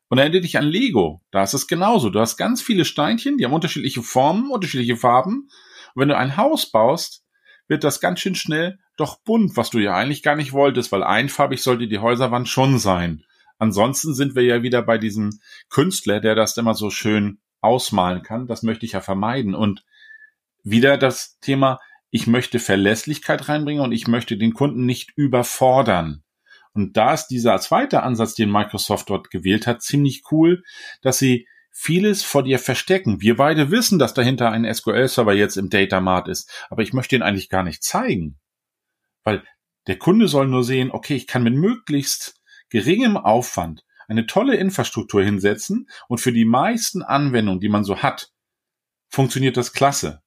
[0.09, 1.23] Und erinnere dich an Lego.
[1.33, 2.11] Da ist es genauso.
[2.11, 5.49] Du hast ganz viele Steinchen, die haben unterschiedliche Formen, unterschiedliche Farben.
[5.95, 7.24] Und wenn du ein Haus baust,
[7.68, 11.03] wird das ganz schön schnell doch bunt, was du ja eigentlich gar nicht wolltest, weil
[11.03, 13.24] einfarbig sollte die Häuserwand schon sein.
[13.59, 18.46] Ansonsten sind wir ja wieder bei diesem Künstler, der das immer so schön ausmalen kann.
[18.46, 19.55] Das möchte ich ja vermeiden.
[19.55, 19.85] Und
[20.62, 26.22] wieder das Thema, ich möchte Verlässlichkeit reinbringen und ich möchte den Kunden nicht überfordern.
[26.72, 30.62] Und da ist dieser zweite Ansatz, den Microsoft dort gewählt hat, ziemlich cool,
[31.03, 31.46] dass sie
[31.77, 33.21] vieles vor dir verstecken.
[33.21, 37.23] Wir beide wissen, dass dahinter ein SQL-Server jetzt im Datamart ist, aber ich möchte ihn
[37.23, 38.39] eigentlich gar nicht zeigen.
[39.25, 39.43] Weil
[39.89, 45.23] der Kunde soll nur sehen, okay, ich kann mit möglichst geringem Aufwand eine tolle Infrastruktur
[45.23, 48.31] hinsetzen und für die meisten Anwendungen, die man so hat,
[49.09, 50.23] funktioniert das klasse.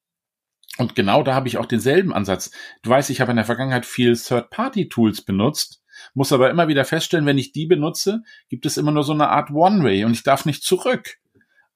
[0.77, 2.51] Und genau da habe ich auch denselben Ansatz.
[2.83, 5.81] Du weißt, ich habe in der Vergangenheit viel Third-Party-Tools benutzt,
[6.13, 9.29] muss aber immer wieder feststellen, wenn ich die benutze, gibt es immer nur so eine
[9.29, 11.17] Art One-Way und ich darf nicht zurück.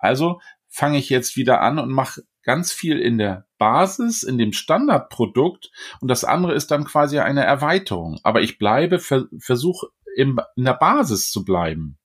[0.02, 4.52] Also fange ich jetzt wieder an und mache ganz viel in der Basis, in dem
[4.52, 8.20] Standardprodukt und das andere ist dann quasi eine Erweiterung.
[8.24, 11.98] Aber ich bleibe, ver versuche in der Basis zu bleiben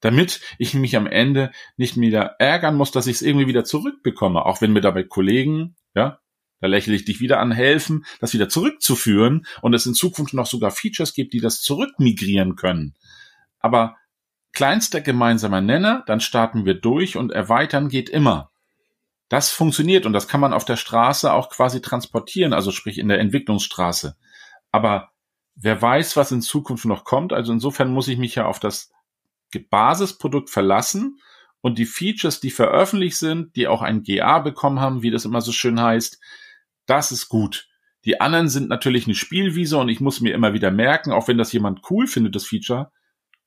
[0.00, 4.44] damit ich mich am Ende nicht wieder ärgern muss, dass ich es irgendwie wieder zurückbekomme,
[4.44, 6.20] auch wenn mir dabei Kollegen, ja,
[6.60, 10.46] da lächle ich dich wieder an, helfen, das wieder zurückzuführen und es in Zukunft noch
[10.46, 12.94] sogar Features gibt, die das zurückmigrieren können.
[13.60, 13.96] Aber
[14.54, 18.50] kleinster gemeinsamer Nenner, dann starten wir durch und erweitern geht immer.
[19.28, 23.08] Das funktioniert und das kann man auf der Straße auch quasi transportieren, also sprich in
[23.08, 24.16] der Entwicklungsstraße.
[24.70, 25.10] Aber
[25.56, 28.92] wer weiß, was in Zukunft noch kommt, also insofern muss ich mich ja auf das
[29.70, 31.20] Basisprodukt verlassen
[31.60, 35.40] und die Features, die veröffentlicht sind, die auch ein GA bekommen haben, wie das immer
[35.40, 36.20] so schön heißt,
[36.86, 37.68] das ist gut.
[38.04, 41.38] Die anderen sind natürlich eine Spielwiese und ich muss mir immer wieder merken, auch wenn
[41.38, 42.92] das jemand cool findet, das Feature,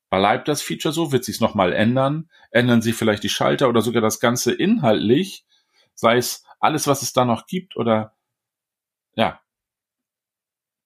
[0.09, 4.01] bleibt das Feature so, wird sich nochmal ändern, ändern sich vielleicht die Schalter oder sogar
[4.01, 5.45] das Ganze inhaltlich,
[5.95, 8.15] sei es alles, was es da noch gibt oder
[9.15, 9.41] ja.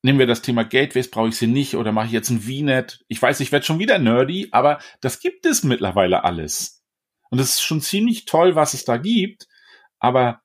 [0.03, 3.05] Nehmen wir das Thema Gateways, brauche ich sie nicht oder mache ich jetzt ein VNet?
[3.07, 6.84] Ich weiß, ich werde schon wieder nerdy, aber das gibt es mittlerweile alles.
[7.29, 9.47] Und es ist schon ziemlich toll, was es da gibt,
[9.99, 10.41] aber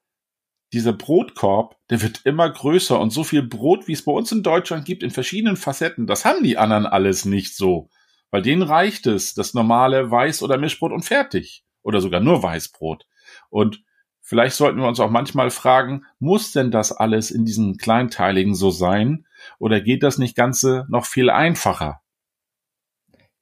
[0.72, 4.42] dieser Brotkorb, der wird immer größer und so viel Brot, wie es bei uns in
[4.42, 7.88] Deutschland gibt, in verschiedenen Facetten, das haben die anderen alles nicht so.
[8.30, 11.64] Weil denen reicht es, das normale Weiß- oder Mischbrot und fertig.
[11.82, 13.06] Oder sogar nur Weißbrot.
[13.48, 13.82] Und
[14.20, 18.70] vielleicht sollten wir uns auch manchmal fragen, muss denn das alles in diesen Kleinteiligen so
[18.70, 19.26] sein?
[19.58, 22.02] Oder geht das nicht Ganze noch viel einfacher?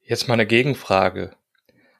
[0.01, 1.35] Jetzt mal eine Gegenfrage.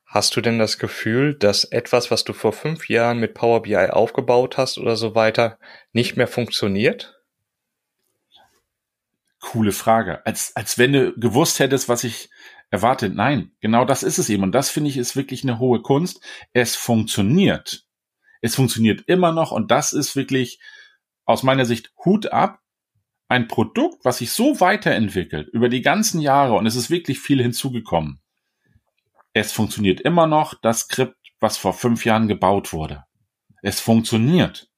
[0.05, 3.75] Hast du denn das Gefühl, dass etwas, was du vor fünf Jahren mit Power BI
[3.75, 5.57] aufgebaut hast oder so weiter,
[5.91, 7.19] nicht mehr funktioniert?
[9.55, 10.25] Coole Frage.
[10.25, 12.29] Als, als wenn du gewusst hättest, was ich
[12.69, 13.09] erwarte.
[13.09, 14.43] Nein, genau das ist es eben.
[14.43, 16.21] Und das finde ich ist wirklich eine hohe Kunst.
[16.53, 17.85] Es funktioniert.
[18.41, 20.59] Es funktioniert immer noch und das ist wirklich
[21.25, 22.59] aus meiner Sicht Hut ab.
[23.27, 27.41] Ein Produkt, was sich so weiterentwickelt über die ganzen Jahre und es ist wirklich viel
[27.41, 28.21] hinzugekommen
[29.35, 33.03] es funktioniert immer noch das Skript, was vor fünf Jahren gebaut wurde.
[33.61, 34.69] Es funktioniert.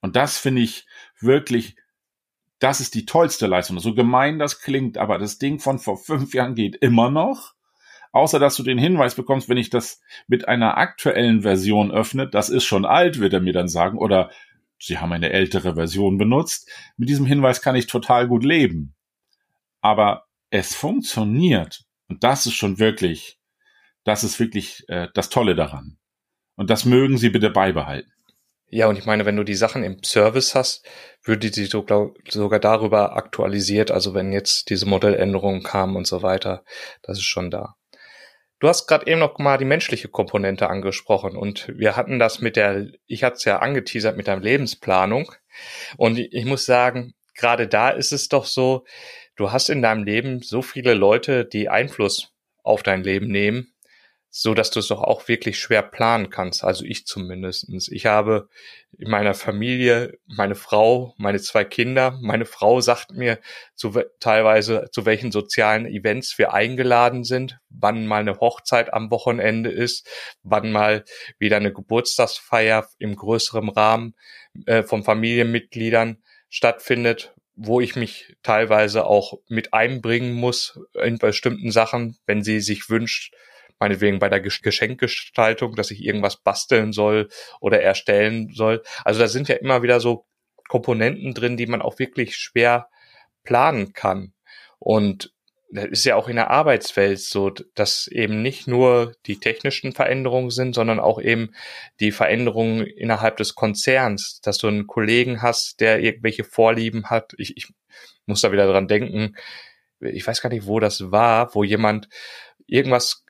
[0.00, 0.84] Und das finde ich
[1.20, 1.76] wirklich,
[2.58, 3.78] das ist die tollste Leistung.
[3.78, 7.54] So gemein das klingt, aber das Ding von vor fünf Jahren geht immer noch.
[8.12, 12.48] Außer dass du den Hinweis bekommst, wenn ich das mit einer aktuellen Version öffne, das
[12.48, 14.30] ist schon alt, wird er mir dann sagen, oder
[14.78, 16.70] sie haben eine ältere Version benutzt.
[16.96, 18.94] Mit diesem Hinweis kann ich total gut leben.
[19.80, 21.84] Aber es funktioniert.
[22.08, 23.38] Und das ist schon wirklich
[24.08, 25.98] das ist wirklich äh, das Tolle daran.
[26.56, 28.10] Und das mögen Sie bitte beibehalten.
[28.70, 30.86] Ja, und ich meine, wenn du die Sachen im Service hast,
[31.22, 36.22] würde die so, glaub, sogar darüber aktualisiert, also wenn jetzt diese Modelländerungen kamen und so
[36.22, 36.64] weiter,
[37.02, 37.76] das ist schon da.
[38.60, 42.56] Du hast gerade eben noch mal die menschliche Komponente angesprochen und wir hatten das mit
[42.56, 45.32] der, ich hatte es ja angeteasert mit der Lebensplanung
[45.96, 48.84] und ich muss sagen, gerade da ist es doch so,
[49.36, 52.32] du hast in deinem Leben so viele Leute, die Einfluss
[52.64, 53.72] auf dein Leben nehmen
[54.30, 56.62] so dass du es doch auch wirklich schwer planen kannst.
[56.62, 57.88] Also ich zumindestens.
[57.88, 58.48] Ich habe
[58.98, 62.18] in meiner Familie meine Frau, meine zwei Kinder.
[62.20, 63.38] Meine Frau sagt mir
[63.74, 69.70] zu, teilweise, zu welchen sozialen Events wir eingeladen sind, wann mal eine Hochzeit am Wochenende
[69.70, 70.06] ist,
[70.42, 71.04] wann mal
[71.38, 74.14] wieder eine Geburtstagsfeier im größeren Rahmen
[74.66, 82.18] äh, von Familienmitgliedern stattfindet, wo ich mich teilweise auch mit einbringen muss in bestimmten Sachen,
[82.26, 83.34] wenn sie sich wünscht,
[83.78, 87.28] meinetwegen bei der Geschenkgestaltung, dass ich irgendwas basteln soll
[87.60, 88.82] oder erstellen soll.
[89.04, 90.26] Also da sind ja immer wieder so
[90.68, 92.88] Komponenten drin, die man auch wirklich schwer
[93.44, 94.32] planen kann.
[94.78, 95.32] Und
[95.70, 100.50] das ist ja auch in der Arbeitswelt so, dass eben nicht nur die technischen Veränderungen
[100.50, 101.54] sind, sondern auch eben
[102.00, 107.34] die Veränderungen innerhalb des Konzerns, dass du einen Kollegen hast, der irgendwelche Vorlieben hat.
[107.36, 107.68] Ich, ich
[108.24, 109.36] muss da wieder dran denken.
[110.00, 112.08] Ich weiß gar nicht, wo das war, wo jemand
[112.66, 113.24] irgendwas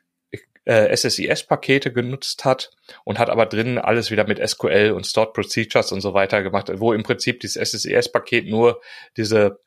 [0.69, 2.71] äh, SSIS-Pakete genutzt hat
[3.05, 6.71] und hat aber drinnen alles wieder mit SQL und Stored Procedures und so weiter gemacht,
[6.75, 8.81] wo im Prinzip dieses SSIS-Paket nur
[9.17, 9.61] diese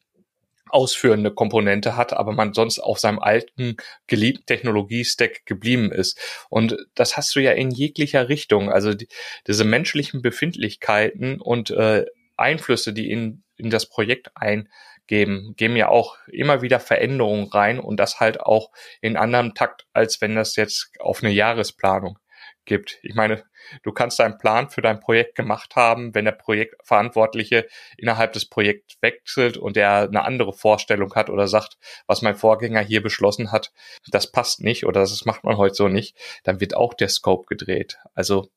[0.70, 6.20] ausführende Komponente hat, aber man sonst auf seinem alten geliebten Technologie-Stack geblieben ist.
[6.50, 8.72] Und das hast du ja in jeglicher Richtung.
[8.72, 9.08] Also die,
[9.48, 12.06] diese menschlichen Befindlichkeiten und äh,
[12.38, 14.70] Einflüsse, die in, in das Projekt ein
[15.12, 18.72] geben, geben ja auch immer wieder Veränderungen rein und das halt auch
[19.02, 22.18] in anderem Takt, als wenn das jetzt auf eine Jahresplanung
[22.64, 22.98] gibt.
[23.04, 23.44] Ich meine,
[23.84, 28.96] du kannst deinen Plan für dein Projekt gemacht haben, wenn der Projektverantwortliche innerhalb des Projekts
[29.02, 33.74] wechselt und er eine andere Vorstellung hat oder sagt, was mein Vorgänger hier beschlossen hat,
[34.12, 37.48] das passt nicht oder das macht man heute so nicht, dann wird auch der Scope
[37.48, 37.98] gedreht.
[38.14, 38.48] Also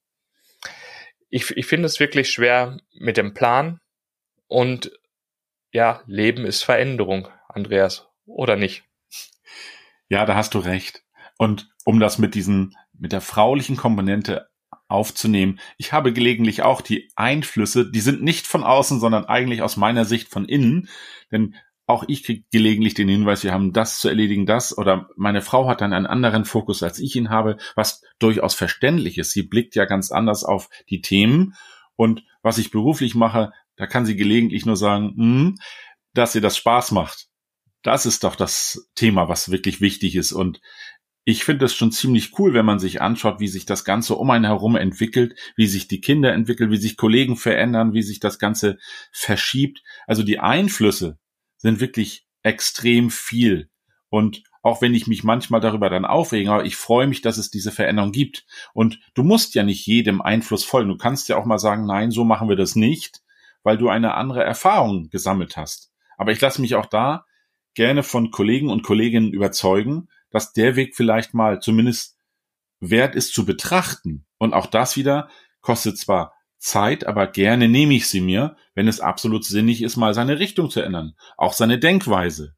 [1.31, 3.81] ich, ich finde es wirklich schwer mit dem Plan
[4.47, 4.93] und
[5.75, 8.85] ja, Leben ist Veränderung, Andreas, oder nicht?
[10.09, 11.03] Ja, da hast du recht.
[11.37, 14.47] Und um das mit diesen, mit der fraulichen Komponente
[14.87, 19.77] aufzunehmen, ich habe gelegentlich auch die Einflüsse, die sind nicht von außen, sondern eigentlich aus
[19.77, 20.89] meiner Sicht von innen.
[21.33, 21.57] Denn
[21.87, 25.69] auch ich kriege gelegentlich den Hinweis, wir haben das zu erledigen, das oder meine Frau
[25.69, 29.33] hat dann einen anderen Fokus, als ich ihn habe, was durchaus verständlich ist.
[29.33, 31.57] Sie blickt ja ganz anders auf die Themen
[31.97, 35.55] und was ich beruflich mache, da kann sie gelegentlich nur sagen, hm,
[36.13, 37.27] dass ihr das Spaß macht.
[37.83, 40.61] Das ist doch das Thema, was wirklich wichtig ist und
[41.27, 44.31] ich finde es schon ziemlich cool, wenn man sich anschaut, wie sich das Ganze um
[44.31, 48.39] einen herum entwickelt, wie sich die Kinder entwickeln, wie sich Kollegen verändern, wie sich das
[48.39, 48.77] Ganze
[49.11, 49.83] verschiebt.
[50.07, 51.19] Also die Einflüsse,
[51.65, 53.71] sind wirklich extrem viel.
[54.11, 57.51] Und auch wenn ich mich manchmal darüber dann aufrege, aber ich freue mich, dass es
[57.51, 58.45] diese Veränderung gibt.
[58.75, 60.91] Und du musst ja nicht jedem Einfluss folgen.
[60.91, 63.23] Du kannst ja auch mal sagen, nein, so machen wir das nicht,
[63.65, 65.91] weil du eine andere Erfahrung gesammelt hast.
[66.17, 67.25] Aber ich lasse mich auch da
[67.75, 72.17] gerne von Kollegen und Kolleginnen überzeugen, dass der Weg vielleicht mal zumindest
[72.79, 74.27] wert ist zu betrachten.
[74.39, 75.29] Und auch das wieder
[75.61, 80.15] kostet zwar Zeit, aber gerne nehme ich sie mir, wenn es absolut sinnig ist, mal
[80.15, 82.55] seine Richtung zu ändern, auch seine Denkweise.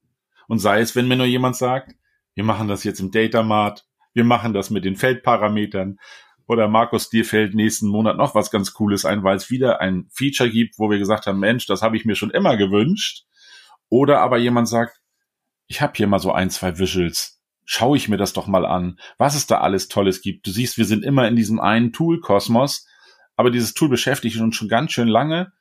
[0.48, 1.94] Und sei es, wenn mir nur jemand sagt,
[2.34, 5.98] wir machen das jetzt im Datamart, wir machen das mit den Feldparametern,
[6.46, 10.08] oder Markus, dir fällt nächsten Monat noch was ganz Cooles ein, weil es wieder ein
[10.12, 13.24] Feature gibt, wo wir gesagt haben, Mensch, das habe ich mir schon immer gewünscht.
[13.88, 15.00] Oder aber jemand sagt,
[15.66, 18.98] ich habe hier mal so ein, zwei Visuals, schaue ich mir das doch mal an,
[19.18, 20.46] was es da alles Tolles gibt.
[20.46, 22.86] Du siehst, wir sind immer in diesem einen Tool-Kosmos
[23.36, 25.52] aber dieses Tool beschäftigt uns schon ganz schön lange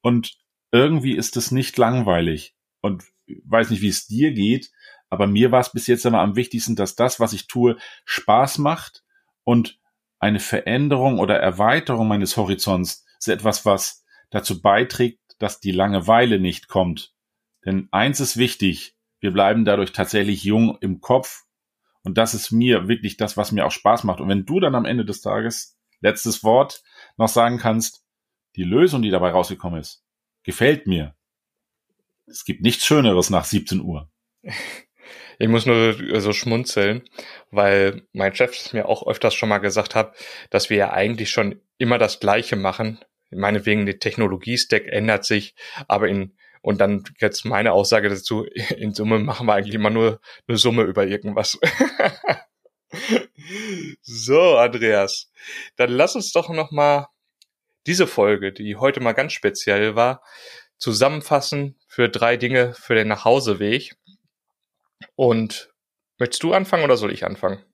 [0.00, 0.36] und
[0.72, 2.56] irgendwie ist es nicht langweilig.
[2.80, 3.04] Und
[3.44, 4.70] weiß nicht, wie es dir geht,
[5.10, 8.58] aber mir war es bis jetzt immer am wichtigsten, dass das, was ich tue, Spaß
[8.58, 9.04] macht
[9.44, 9.78] und
[10.18, 16.68] eine Veränderung oder Erweiterung meines Horizonts ist etwas, was dazu beiträgt, dass die Langeweile nicht
[16.68, 17.14] kommt.
[17.64, 21.44] Denn eins ist wichtig, wir bleiben dadurch tatsächlich jung im Kopf
[22.02, 24.20] und das ist mir wirklich das, was mir auch Spaß macht.
[24.20, 26.82] Und wenn du dann am Ende des Tages, letztes Wort,
[27.16, 28.04] noch sagen kannst,
[28.56, 30.04] die Lösung, die dabei rausgekommen ist,
[30.42, 31.14] gefällt mir.
[32.26, 34.10] Es gibt nichts Schöneres nach 17 Uhr.
[35.38, 37.08] Ich muss nur so schmunzeln,
[37.50, 40.16] weil mein Chef mir auch öfters schon mal gesagt hat,
[40.50, 42.98] dass wir ja eigentlich schon immer das Gleiche machen.
[43.30, 45.54] Ich meine, wegen der Technologie-Stack ändert sich,
[45.86, 48.44] aber in, und dann jetzt meine Aussage dazu,
[48.76, 51.58] in Summe machen wir eigentlich immer nur eine Summe über irgendwas.
[54.02, 55.30] so, Andreas,
[55.76, 57.08] dann lass uns doch noch mal
[57.86, 60.22] diese Folge, die heute mal ganz speziell war,
[60.78, 63.96] zusammenfassen für drei Dinge für den Nachhauseweg.
[65.16, 65.72] Und
[66.18, 67.64] möchtest du anfangen oder soll ich anfangen?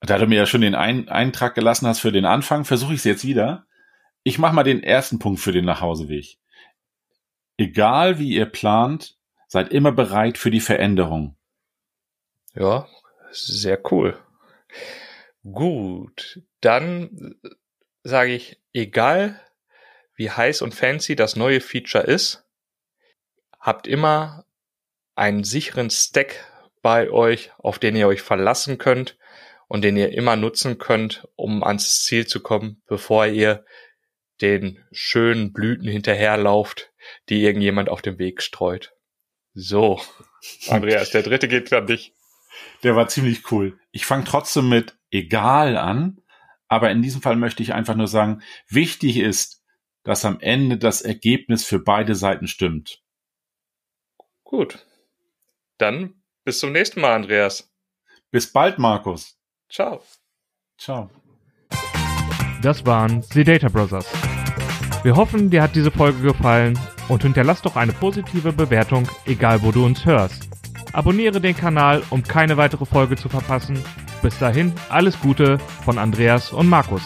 [0.00, 3.00] Da du mir ja schon den Ein Eintrag gelassen hast für den Anfang, versuche ich
[3.00, 3.66] es jetzt wieder.
[4.22, 6.38] Ich mache mal den ersten Punkt für den Nachhauseweg.
[7.56, 11.36] Egal wie ihr plant, seid immer bereit für die Veränderung.
[12.54, 12.86] Ja,
[13.30, 14.18] sehr cool.
[15.42, 17.36] Gut, dann
[18.02, 19.40] sage ich, egal
[20.14, 22.44] wie heiß und fancy das neue Feature ist,
[23.60, 24.44] habt immer
[25.18, 26.44] einen sicheren Stack
[26.82, 29.18] bei euch, auf den ihr euch verlassen könnt
[29.66, 33.64] und den ihr immer nutzen könnt, um ans Ziel zu kommen, bevor ihr
[34.40, 36.92] den schönen Blüten hinterherlauft,
[37.28, 38.94] die irgendjemand auf dem Weg streut.
[39.54, 40.00] So,
[40.68, 42.14] Andreas, der dritte geht an dich.
[42.82, 43.78] Der war ziemlich cool.
[43.90, 46.22] Ich fange trotzdem mit egal an,
[46.68, 49.62] aber in diesem Fall möchte ich einfach nur sagen, wichtig ist,
[50.04, 53.02] dass am Ende das Ergebnis für beide Seiten stimmt.
[54.44, 54.86] Gut.
[55.78, 56.14] Dann
[56.44, 57.72] bis zum nächsten Mal, Andreas.
[58.30, 59.38] Bis bald, Markus.
[59.70, 60.02] Ciao.
[60.76, 61.10] Ciao.
[62.62, 64.06] Das waren The Data Brothers.
[65.04, 69.70] Wir hoffen, dir hat diese Folge gefallen und hinterlass doch eine positive Bewertung, egal wo
[69.70, 70.48] du uns hörst.
[70.92, 73.82] Abonniere den Kanal, um keine weitere Folge zu verpassen.
[74.22, 77.02] Bis dahin, alles Gute von Andreas und Markus.